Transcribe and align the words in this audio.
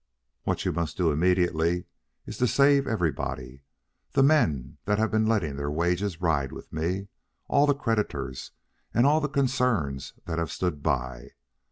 What 0.45 0.65
you 0.65 0.71
must 0.73 0.97
do 0.97 1.11
immediately 1.11 1.85
is 2.25 2.39
to 2.39 2.47
save 2.47 2.87
everybody 2.87 3.61
the 4.13 4.23
men 4.23 4.79
that 4.85 4.97
have 4.97 5.11
been 5.11 5.27
letting 5.27 5.57
their 5.57 5.69
wages 5.69 6.19
ride 6.19 6.51
with 6.51 6.73
me, 6.73 7.09
all 7.47 7.67
the 7.67 7.75
creditors, 7.75 8.49
and 8.95 9.05
all 9.05 9.21
the 9.21 9.29
concerns 9.29 10.13
that 10.25 10.39
have 10.39 10.51
stood 10.51 10.81
by. 10.81 11.33